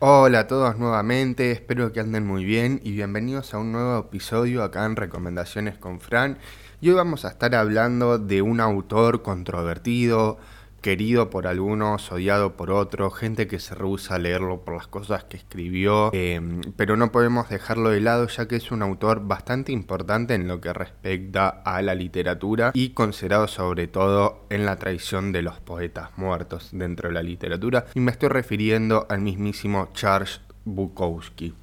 [0.00, 4.62] Hola a todos nuevamente, espero que anden muy bien y bienvenidos a un nuevo episodio
[4.62, 6.38] acá en Recomendaciones con Fran.
[6.80, 10.38] Y hoy vamos a estar hablando de un autor controvertido,
[10.80, 15.24] querido por algunos, odiado por otros, gente que se rehúsa a leerlo por las cosas
[15.24, 19.72] que escribió, em, pero no podemos dejarlo de lado ya que es un autor bastante
[19.72, 25.32] importante en lo que respecta a la literatura y considerado sobre todo en la tradición
[25.32, 30.40] de los poetas muertos dentro de la literatura, y me estoy refiriendo al mismísimo Charles
[30.64, 31.54] Bukowski.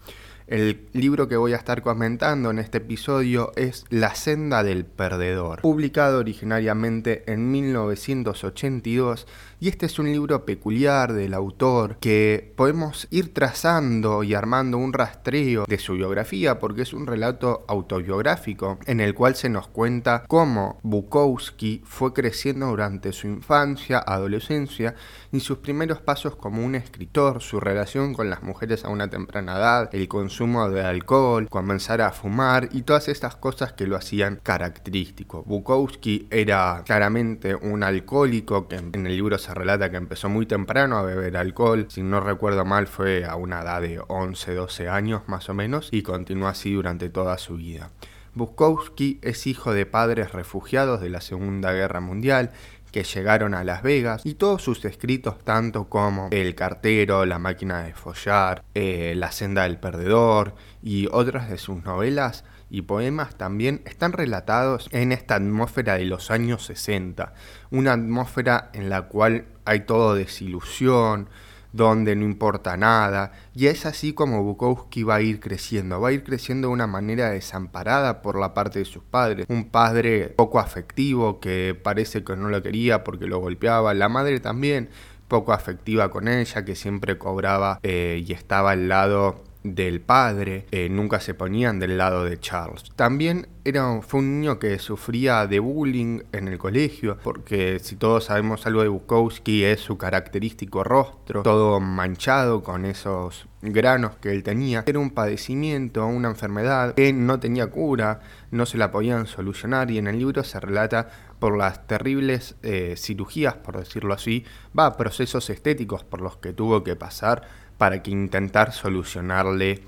[0.48, 5.62] El libro que voy a estar comentando en este episodio es La senda del perdedor,
[5.62, 9.26] publicado originariamente en 1982
[9.59, 14.94] y este es un libro peculiar del autor que podemos ir trazando y armando un
[14.94, 20.23] rastreo de su biografía porque es un relato autobiográfico en el cual se nos cuenta
[20.28, 24.95] cómo Bukowski fue creciendo durante su infancia, adolescencia
[25.31, 29.58] y sus primeros pasos como un escritor, su relación con las mujeres a una temprana
[29.58, 34.40] edad, el consumo de alcohol, comenzar a fumar y todas estas cosas que lo hacían
[34.42, 35.44] característico.
[35.44, 40.98] Bukowski era claramente un alcohólico que en el libro se relata que empezó muy temprano
[40.98, 45.23] a beber alcohol, si no recuerdo mal fue a una edad de 11, 12 años
[45.28, 47.89] más o menos y continuó así durante toda su vida.
[48.36, 52.52] Bukowski es hijo de padres refugiados de la Segunda Guerra Mundial
[52.92, 57.84] que llegaron a Las Vegas y todos sus escritos, tanto como El cartero, La máquina
[57.84, 63.81] de follar, eh, La senda del perdedor y otras de sus novelas y poemas también
[63.85, 67.33] están relatados en esta atmósfera de los años 60,
[67.72, 71.30] una atmósfera en la cual hay todo desilusión,
[71.75, 76.11] donde no importa nada, y es así como Bukowski va a ir creciendo, va a
[76.13, 80.59] ir creciendo de una manera desamparada por la parte de sus padres, un padre poco
[80.59, 84.89] afectivo que parece que no lo quería porque lo golpeaba, la madre también
[85.27, 90.89] poco afectiva con ella, que siempre cobraba eh, y estaba al lado del padre, eh,
[90.89, 92.83] nunca se ponían del lado de Charles.
[92.95, 98.25] También era, fue un niño que sufría de bullying en el colegio, porque si todos
[98.25, 104.44] sabemos algo de Bukowski es su característico rostro, todo manchado con esos granos que él
[104.44, 104.84] tenía.
[104.85, 108.19] Era un padecimiento, una enfermedad que no tenía cura,
[108.51, 111.09] no se la podían solucionar y en el libro se relata
[111.40, 114.45] por las terribles eh, cirugías, por decirlo así,
[114.78, 119.81] va, procesos estéticos por los que tuvo que pasar para que intentar solucionarle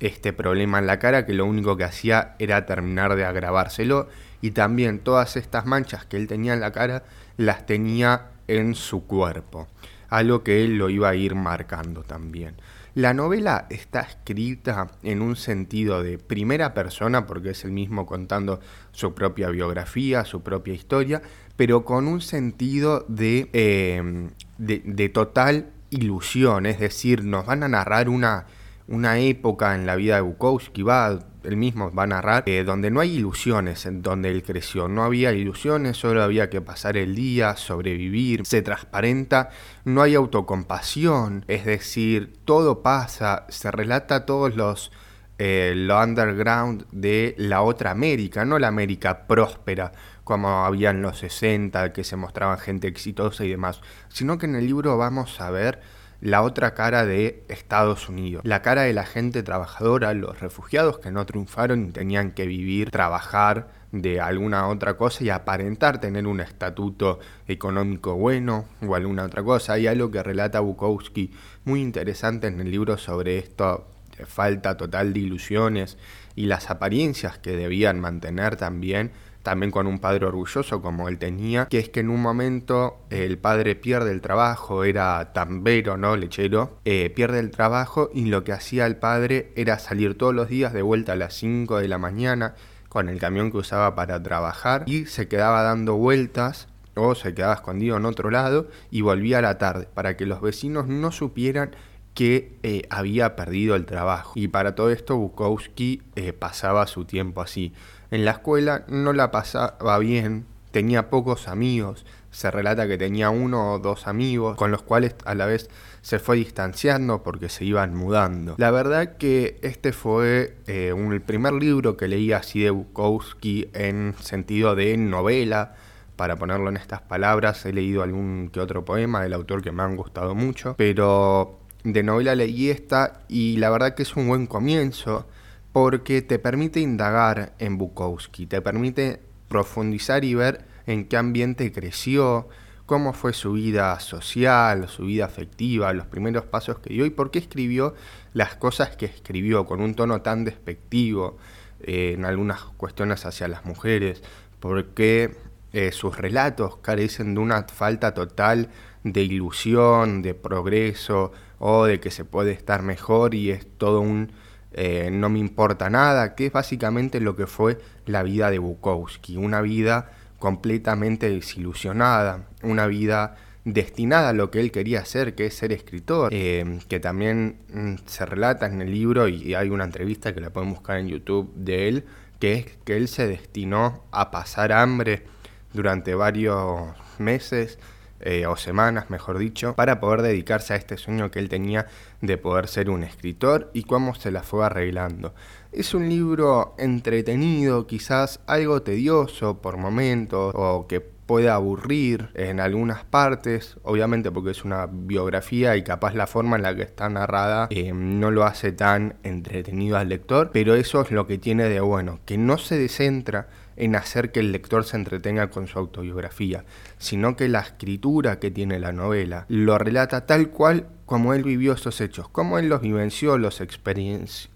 [0.00, 4.08] este problema en la cara que lo único que hacía era terminar de agravárselo
[4.42, 7.04] y también todas estas manchas que él tenía en la cara
[7.36, 9.68] las tenía en su cuerpo,
[10.08, 12.56] algo que él lo iba a ir marcando también.
[12.94, 18.60] La novela está escrita en un sentido de primera persona, porque es el mismo contando
[18.92, 21.20] su propia biografía, su propia historia,
[21.56, 27.68] pero con un sentido de, eh, de, de total ilusión, es decir, nos van a
[27.68, 28.46] narrar una,
[28.88, 32.90] una época en la vida de Bukowski, va, él mismo va a narrar, eh, donde
[32.90, 37.14] no hay ilusiones en donde él creció, no había ilusiones, solo había que pasar el
[37.14, 39.50] día, sobrevivir, se transparenta,
[39.84, 44.92] no hay autocompasión, es decir, todo pasa, se relata todos los
[45.38, 49.92] eh, lo underground de la otra América, no la América próspera
[50.26, 54.56] como había en los 60, que se mostraban gente exitosa y demás, sino que en
[54.56, 55.80] el libro vamos a ver
[56.20, 61.12] la otra cara de Estados Unidos, la cara de la gente trabajadora, los refugiados que
[61.12, 66.40] no triunfaron y tenían que vivir, trabajar de alguna otra cosa y aparentar tener un
[66.40, 69.74] estatuto económico bueno o alguna otra cosa.
[69.74, 71.30] Hay algo que relata Bukowski
[71.64, 73.86] muy interesante en el libro sobre esto
[74.24, 75.98] falta total de ilusiones
[76.34, 79.12] y las apariencias que debían mantener también,
[79.46, 83.38] también con un padre orgulloso como él tenía, que es que en un momento el
[83.38, 86.16] padre pierde el trabajo, era tambero, ¿no?
[86.16, 90.48] Lechero, eh, pierde el trabajo y lo que hacía el padre era salir todos los
[90.48, 92.56] días de vuelta a las 5 de la mañana
[92.88, 97.54] con el camión que usaba para trabajar y se quedaba dando vueltas o se quedaba
[97.54, 101.70] escondido en otro lado y volvía a la tarde para que los vecinos no supieran
[102.16, 104.32] que eh, había perdido el trabajo.
[104.34, 107.74] Y para todo esto Bukowski eh, pasaba su tiempo así.
[108.10, 113.74] En la escuela no la pasaba bien, tenía pocos amigos, se relata que tenía uno
[113.74, 115.68] o dos amigos con los cuales a la vez
[116.00, 118.54] se fue distanciando porque se iban mudando.
[118.56, 124.14] La verdad que este fue eh, el primer libro que leí así de Bukowski en
[124.20, 125.74] sentido de novela,
[126.16, 127.66] para ponerlo en estas palabras.
[127.66, 131.60] He leído algún que otro poema del autor que me han gustado mucho, pero
[131.92, 135.26] de novela leí esta y la verdad que es un buen comienzo
[135.72, 142.48] porque te permite indagar en Bukowski, te permite profundizar y ver en qué ambiente creció,
[142.86, 147.30] cómo fue su vida social, su vida afectiva, los primeros pasos que dio y por
[147.30, 147.94] qué escribió
[148.32, 151.38] las cosas que escribió con un tono tan despectivo
[151.80, 154.22] eh, en algunas cuestiones hacia las mujeres,
[154.58, 155.36] por qué
[155.72, 158.70] eh, sus relatos carecen de una falta total
[159.04, 164.32] de ilusión, de progreso o de que se puede estar mejor y es todo un
[164.78, 169.38] eh, no me importa nada, que es básicamente lo que fue la vida de Bukowski,
[169.38, 175.54] una vida completamente desilusionada, una vida destinada a lo que él quería hacer, que es
[175.54, 180.34] ser escritor, eh, que también mm, se relata en el libro y hay una entrevista
[180.34, 182.04] que la pueden buscar en YouTube de él,
[182.38, 185.24] que es que él se destinó a pasar hambre
[185.72, 187.78] durante varios meses
[188.20, 191.86] eh, o semanas, mejor dicho, para poder dedicarse a este sueño que él tenía
[192.20, 195.34] de poder ser un escritor y cómo se la fue arreglando.
[195.72, 203.04] Es un libro entretenido, quizás algo tedioso por momentos, o que puede aburrir en algunas
[203.04, 207.66] partes, obviamente porque es una biografía y capaz la forma en la que está narrada
[207.70, 211.80] eh, no lo hace tan entretenido al lector, pero eso es lo que tiene de
[211.80, 216.64] bueno, que no se descentra en hacer que el lector se entretenga con su autobiografía,
[216.98, 221.72] sino que la escritura que tiene la novela lo relata tal cual como él vivió
[221.72, 224.50] esos hechos, cómo él los vivenció, los experiencia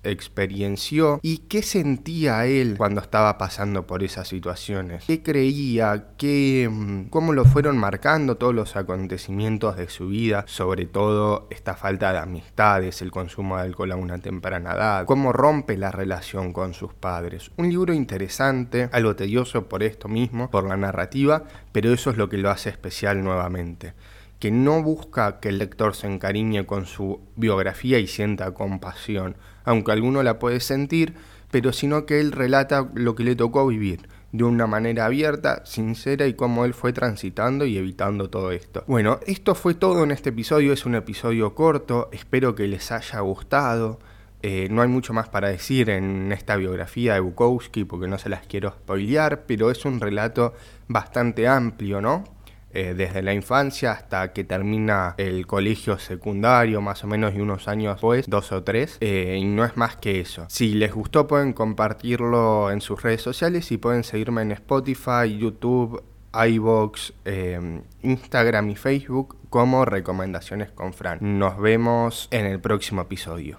[1.23, 7.33] y qué sentía él cuando estaba pasando por esas situaciones, qué creía, qué, mm, cómo
[7.33, 13.01] lo fueron marcando todos los acontecimientos de su vida, sobre todo esta falta de amistades,
[13.01, 17.53] el consumo de alcohol a una temprana edad, cómo rompe la relación con sus padres.
[17.57, 22.29] Un libro interesante, algo tedioso por esto mismo, por la narrativa, pero eso es lo
[22.29, 23.95] que lo hace especial nuevamente
[24.41, 29.93] que no busca que el lector se encariñe con su biografía y sienta compasión, aunque
[29.93, 31.15] alguno la puede sentir,
[31.51, 36.27] pero sino que él relata lo que le tocó vivir, de una manera abierta, sincera
[36.27, 38.83] y cómo él fue transitando y evitando todo esto.
[38.87, 43.21] Bueno, esto fue todo en este episodio, es un episodio corto, espero que les haya
[43.21, 43.99] gustado.
[44.43, 48.31] Eh, no hay mucho más para decir en esta biografía de Bukowski porque no se
[48.31, 50.55] las quiero spoilear, pero es un relato
[50.89, 52.25] bastante amplio, ¿no?
[52.73, 57.67] Eh, desde la infancia hasta que termina el colegio secundario, más o menos, y unos
[57.67, 60.47] años después, dos o tres, eh, y no es más que eso.
[60.49, 66.03] Si les gustó, pueden compartirlo en sus redes sociales y pueden seguirme en Spotify, YouTube,
[66.33, 71.19] iBox, eh, Instagram y Facebook como Recomendaciones con Fran.
[71.21, 73.59] Nos vemos en el próximo episodio.